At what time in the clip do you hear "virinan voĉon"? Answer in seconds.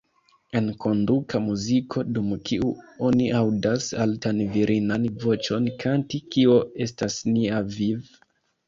4.57-5.71